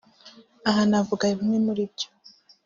Aha 0.69 0.81
navuga 0.89 1.23
bimwe 1.37 1.57
muribyo 1.65 2.07